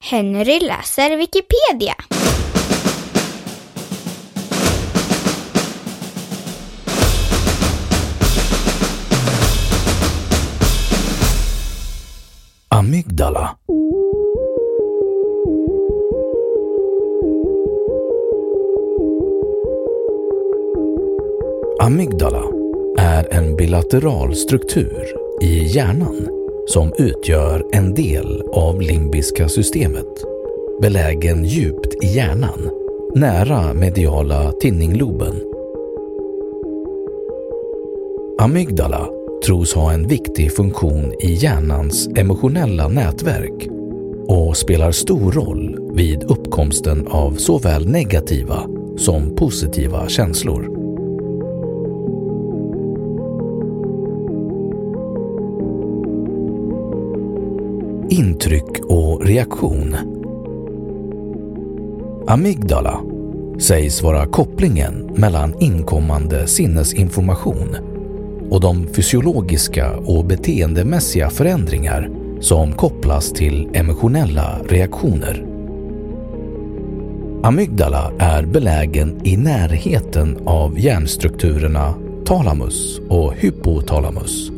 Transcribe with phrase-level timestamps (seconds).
[0.00, 1.94] Henry läser Wikipedia.
[12.68, 13.56] Amygdala.
[21.80, 22.42] Amygdala
[22.98, 25.04] är en bilateral struktur
[25.42, 26.28] i hjärnan
[26.68, 30.24] som utgör en del av limbiska systemet,
[30.80, 32.70] belägen djupt i hjärnan,
[33.14, 35.34] nära mediala tinningloben.
[38.40, 39.08] Amygdala
[39.46, 43.68] tros ha en viktig funktion i hjärnans emotionella nätverk
[44.28, 48.62] och spelar stor roll vid uppkomsten av såväl negativa
[48.96, 50.77] som positiva känslor.
[58.10, 59.96] Intryck och reaktion
[62.26, 63.00] Amygdala
[63.58, 67.76] sägs vara kopplingen mellan inkommande sinnesinformation
[68.50, 72.10] och de fysiologiska och beteendemässiga förändringar
[72.40, 75.46] som kopplas till emotionella reaktioner.
[77.42, 81.94] Amygdala är belägen i närheten av hjärnstrukturerna
[82.26, 84.57] talamus och hypotalamus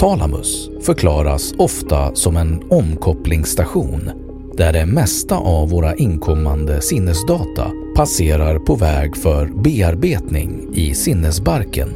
[0.00, 4.10] hypotalamus förklaras ofta som en omkopplingsstation
[4.56, 11.88] där det mesta av våra inkommande sinnesdata passerar på väg för bearbetning i sinnesbarken.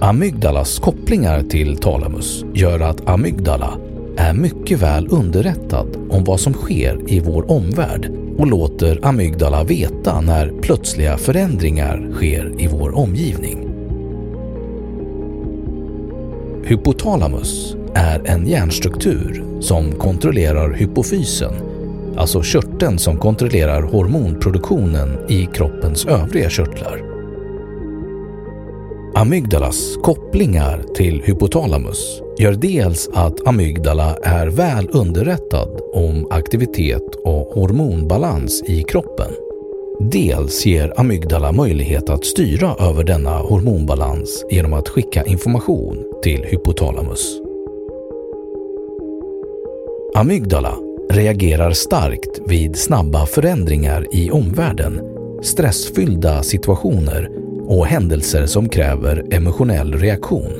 [0.00, 3.78] Amygdalas kopplingar till talamus gör att amygdala
[4.16, 10.20] är mycket väl underrättad om vad som sker i vår omvärld och låter amygdala veta
[10.20, 13.77] när plötsliga förändringar sker i vår omgivning.
[16.68, 21.52] Hypotalamus är en hjärnstruktur som kontrollerar hypofysen,
[22.16, 27.02] alltså körteln som kontrollerar hormonproduktionen i kroppens övriga körtlar.
[29.14, 38.62] Amygdalas kopplingar till hypotalamus gör dels att amygdala är väl underrättad om aktivitet och hormonbalans
[38.66, 39.47] i kroppen.
[40.00, 47.40] Dels ger amygdala möjlighet att styra över denna hormonbalans genom att skicka information till hypotalamus.
[50.14, 50.74] Amygdala
[51.10, 55.00] reagerar starkt vid snabba förändringar i omvärlden,
[55.42, 57.30] stressfyllda situationer
[57.66, 60.52] och händelser som kräver emotionell reaktion.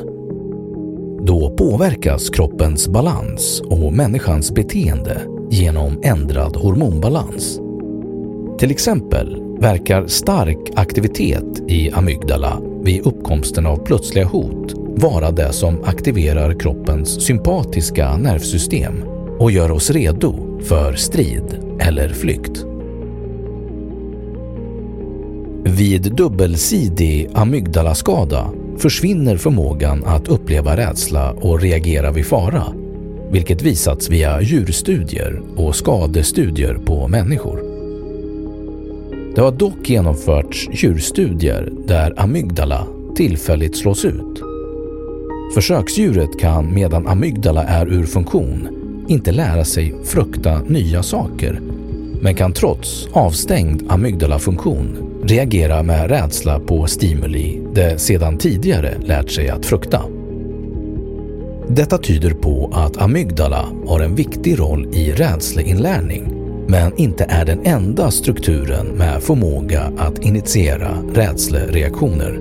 [1.22, 5.20] Då påverkas kroppens balans och människans beteende
[5.50, 7.60] genom ändrad hormonbalans.
[8.58, 15.84] Till exempel verkar stark aktivitet i amygdala vid uppkomsten av plötsliga hot vara det som
[15.84, 19.02] aktiverar kroppens sympatiska nervsystem
[19.38, 22.64] och gör oss redo för strid eller flykt.
[25.64, 32.64] Vid dubbelsidig amygdalaskada försvinner förmågan att uppleva rädsla och reagera vid fara,
[33.30, 37.67] vilket visats via djurstudier och skadestudier på människor.
[39.38, 42.86] Det har dock genomförts djurstudier där amygdala
[43.16, 44.42] tillfälligt slås ut.
[45.54, 48.68] Försöksdjuret kan medan amygdala är ur funktion
[49.08, 51.60] inte lära sig frukta nya saker
[52.20, 59.48] men kan trots avstängd amygdala-funktion reagera med rädsla på stimuli det sedan tidigare lärt sig
[59.48, 60.02] att frukta.
[61.68, 66.37] Detta tyder på att amygdala har en viktig roll i rädsleinlärning
[66.68, 72.40] men inte är den enda strukturen med förmåga att initiera rädslereaktioner.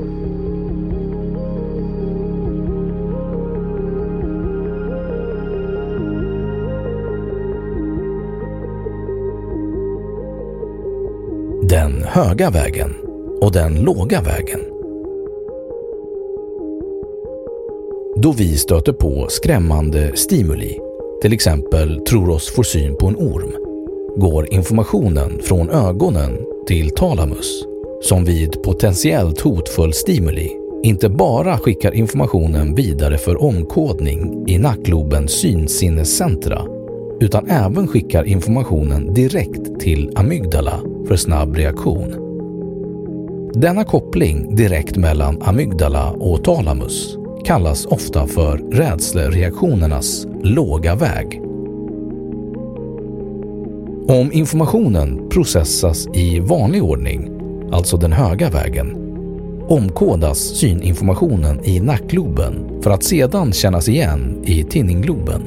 [11.69, 12.94] Den höga vägen
[13.41, 14.59] och den låga vägen.
[18.15, 20.80] Då vi stöter på skrämmande stimuli,
[21.21, 23.56] till exempel tror oss få syn på en orm,
[24.18, 26.38] går informationen från ögonen
[26.68, 27.64] till talamus
[28.02, 30.52] som vid potentiellt hotfull stimuli
[30.84, 36.66] inte bara skickar informationen vidare för omkodning i nacklobens synsinnescentra
[37.19, 42.24] utan även skickar informationen direkt till amygdala för snabb reaktion.
[43.54, 51.46] Denna koppling direkt mellan amygdala och talamus kallas ofta för rädslereaktionernas låga väg.
[54.09, 57.30] Om informationen processas i vanlig ordning,
[57.71, 58.95] alltså den höga vägen,
[59.68, 65.42] omkodas syninformationen i nackloben för att sedan kännas igen i tinningloben.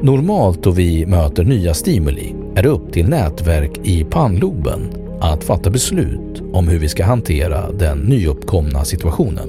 [0.00, 4.80] Normalt då vi möter nya stimuli är det upp till nätverk i pannloben
[5.20, 9.48] att fatta beslut om hur vi ska hantera den nyuppkomna situationen.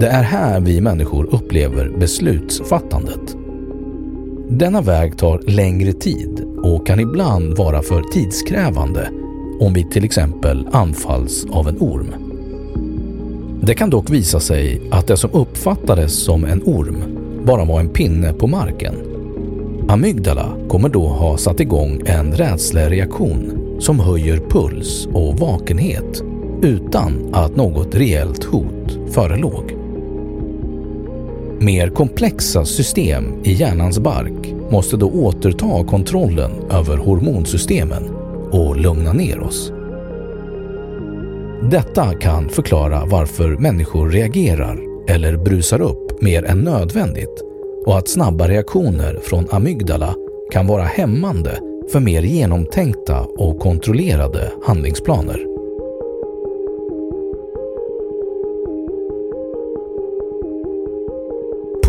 [0.00, 3.41] Det är här vi människor upplever beslutsfattandet.
[4.54, 9.10] Denna väg tar längre tid och kan ibland vara för tidskrävande
[9.60, 12.14] om vi till exempel anfalls av en orm.
[13.60, 16.96] Det kan dock visa sig att det som uppfattades som en orm
[17.44, 18.94] bara var en pinne på marken.
[19.88, 26.22] Amygdala kommer då ha satt igång en rädslereaktion som höjer puls och vakenhet
[26.62, 29.81] utan att något reellt hot förelåg.
[31.62, 38.10] Mer komplexa system i hjärnans bark måste då återta kontrollen över hormonsystemen
[38.50, 39.72] och lugna ner oss.
[41.70, 44.78] Detta kan förklara varför människor reagerar
[45.08, 47.42] eller brusar upp mer än nödvändigt
[47.86, 50.14] och att snabba reaktioner från amygdala
[50.52, 51.58] kan vara hämmande
[51.92, 55.51] för mer genomtänkta och kontrollerade handlingsplaner.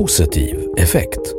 [0.04, 1.36] Positiv effekt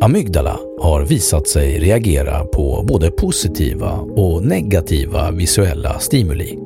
[0.00, 6.58] Amygdala har visat sig reagera på både positiva och negativa visuella stimuli.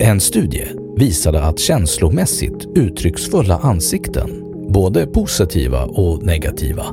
[0.00, 6.86] En studie visade att känslomässigt uttrycksfulla ansikten, både positiva och negativa,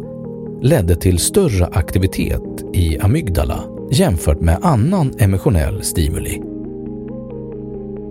[0.62, 6.54] ledde till större aktivitet i amygdala jämfört med annan emotionell stimuli.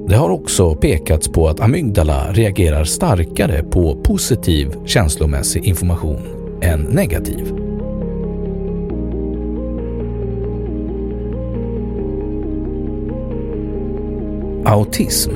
[0.08, 6.20] Det har också pekats på att amygdala reagerar starkare på positiv känslomässig information
[6.62, 7.52] än negativ.
[14.64, 15.30] Autism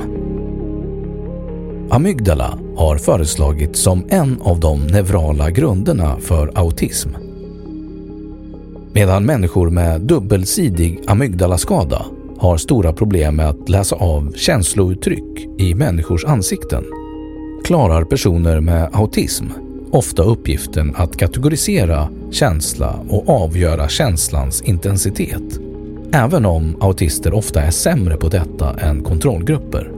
[1.90, 7.08] Amygdala har föreslagits som en av de neurala grunderna för autism.
[8.92, 12.06] Medan människor med dubbelsidig amygdalaskada
[12.38, 16.84] har stora problem med att läsa av känslouttryck i människors ansikten
[17.64, 19.46] klarar personer med autism
[19.90, 25.60] ofta uppgiften att kategorisera känsla och avgöra känslans intensitet.
[26.12, 29.92] Även om autister ofta är sämre på detta än kontrollgrupper.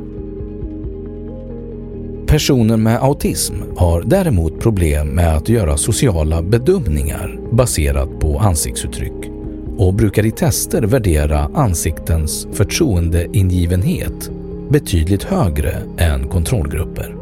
[2.26, 9.39] Personer med autism har däremot problem med att göra sociala bedömningar baserat på ansiktsuttryck
[9.80, 14.30] och brukar i tester värdera ansiktens förtroendeingivenhet
[14.70, 17.16] betydligt högre än kontrollgrupper.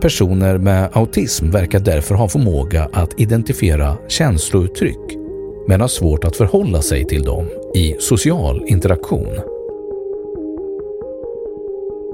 [0.00, 5.16] Personer med autism verkar därför ha förmåga att identifiera känslouttryck
[5.68, 9.40] men har svårt att förhålla sig till dem i social interaktion.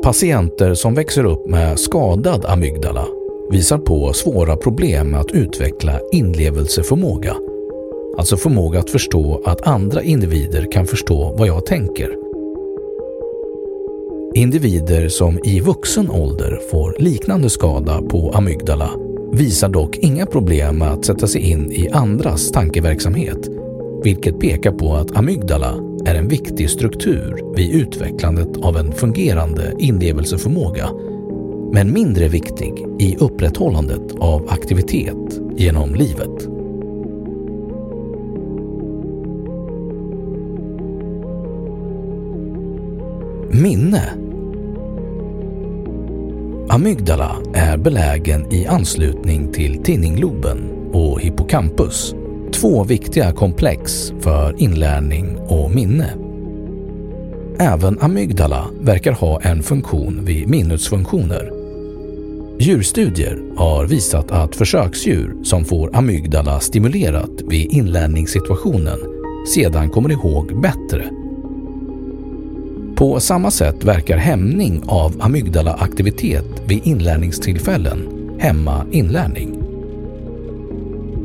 [0.02, 3.06] Patienter som växer upp med skadad amygdala
[3.50, 7.36] visar på svåra problem med att utveckla inlevelseförmåga,
[8.18, 12.16] alltså förmåga att förstå att andra individer kan förstå vad jag tänker.
[14.34, 18.90] Individer som i vuxen ålder får liknande skada på amygdala
[19.32, 23.48] visar dock inga problem med att sätta sig in i andras tankeverksamhet,
[24.04, 25.74] vilket pekar på att amygdala
[26.06, 30.90] är en viktig struktur vid utvecklandet av en fungerande inlevelseförmåga
[31.72, 36.53] men mindre viktig i upprätthållandet av aktivitet genom livet.
[43.54, 44.02] Minne
[46.68, 52.14] Amygdala är belägen i anslutning till tinningloben och hippocampus,
[52.52, 56.14] två viktiga komplex för inlärning och minne.
[57.58, 61.52] Även amygdala verkar ha en funktion vid minnesfunktioner.
[62.58, 68.98] Djurstudier har visat att försöksdjur som får amygdala stimulerat vid inlärningssituationen
[69.54, 71.10] sedan kommer ihåg bättre
[73.04, 78.08] på samma sätt verkar hämning av amygdala-aktivitet vid inlärningstillfällen
[78.38, 79.58] hämma inlärning.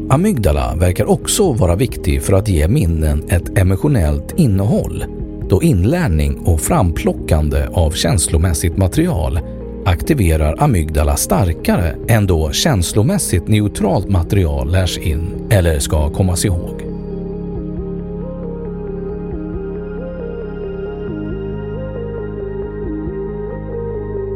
[0.09, 5.05] Amygdala verkar också vara viktig för att ge minnen ett emotionellt innehåll
[5.49, 9.39] då inlärning och framplockande av känslomässigt material
[9.85, 16.78] aktiverar amygdala starkare än då känslomässigt neutralt material lärs in eller ska kommas ihåg.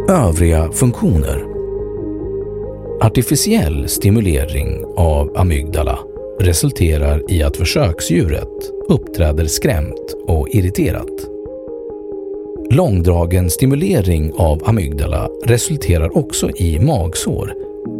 [0.09, 1.45] Övriga funktioner
[3.01, 5.99] Artificiell stimulering av amygdala
[6.39, 8.49] resulterar i att försöksdjuret
[8.89, 11.09] uppträder skrämt och irriterat.
[12.71, 17.53] Långdragen stimulering av amygdala resulterar också i magsår,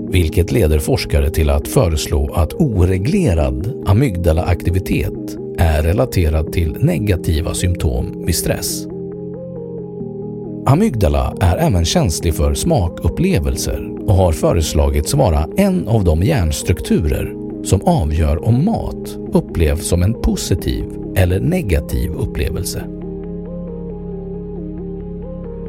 [0.10, 8.36] vilket leder forskare till att föreslå att oreglerad amygdalaaktivitet är relaterad till negativa symptom vid
[8.36, 8.92] stress.
[10.73, 17.81] Amygdala är även känslig för smakupplevelser och har föreslagits vara en av de hjärnstrukturer som
[17.81, 22.83] avgör om mat upplevs som en positiv eller negativ upplevelse.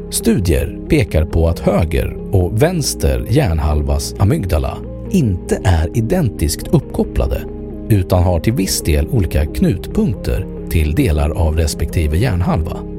[0.09, 4.77] Studier pekar på att höger och vänster hjärnhalvas amygdala
[5.11, 7.43] inte är identiskt uppkopplade
[7.89, 12.94] utan har till viss del olika knutpunkter till delar av respektive hjärnhalva.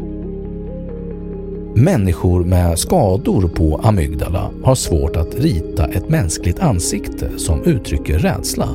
[1.78, 8.68] Människor med skador på amygdala har svårt att rita ett mänskligt ansikte som uttrycker rädsla,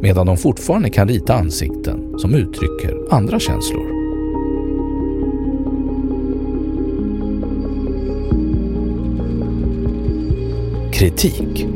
[0.00, 3.86] medan de fortfarande kan rita ansikten som uttrycker andra känslor.
[10.92, 11.66] Kritik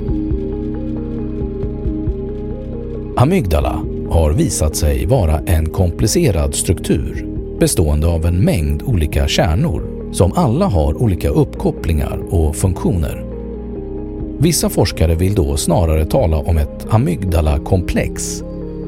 [3.16, 7.26] Amygdala har visat sig vara en komplicerad struktur
[7.60, 13.24] bestående av en mängd olika kärnor som alla har olika uppkopplingar och funktioner.
[14.38, 18.42] Vissa forskare vill då snarare tala om ett amygdala-komplex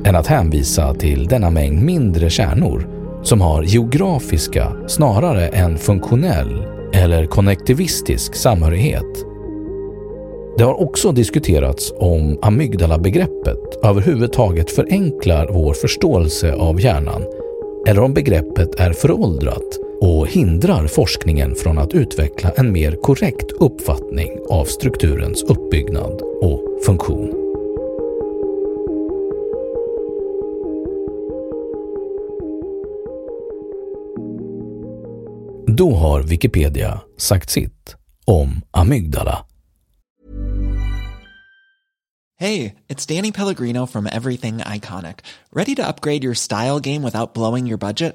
[0.04, 2.88] än att hänvisa till denna mängd mindre kärnor
[3.22, 9.24] som har geografiska snarare än funktionell eller konnektivistisk samhörighet.
[10.58, 17.22] Det har också diskuterats om amygdala-begreppet överhuvudtaget förenklar vår förståelse av hjärnan
[17.86, 24.38] eller om begreppet är föråldrat och hindrar forskningen från att utveckla en mer korrekt uppfattning
[24.48, 27.48] av strukturens uppbyggnad och funktion.
[35.66, 39.44] Då har Wikipedia sagt sitt om amygdala.
[42.40, 45.18] Hey, it's Danny Pellegrino from Everything Iconic.
[45.52, 48.14] Ready to upgrade your style game without blowing your budget?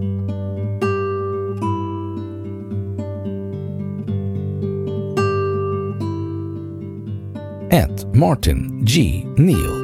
[7.71, 8.05] 1.
[8.13, 9.25] Martin G.
[9.37, 9.77] Neal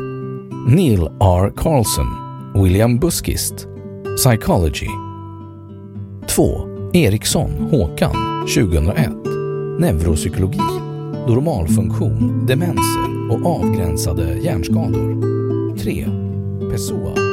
[0.68, 1.54] Neil R.
[1.58, 2.08] Carlson
[2.56, 3.68] William Buskist
[4.18, 4.90] Psychology
[6.28, 6.92] 2.
[6.94, 9.10] Eriksson Håkan 2001
[9.80, 10.60] Neuropsykologi
[11.28, 15.22] Normalfunktion, demenser och avgränsade hjärnskador
[15.78, 16.06] 3.
[16.72, 17.27] Pessoa